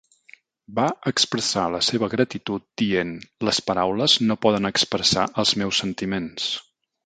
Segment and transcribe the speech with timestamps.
[0.77, 3.13] Va expressar la seva gratitud dient:
[3.51, 6.53] Les paraules no poden expressar els meus sentiments.